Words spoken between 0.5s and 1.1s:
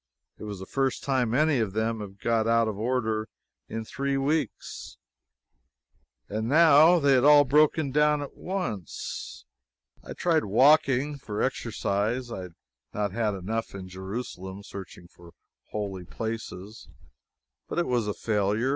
the first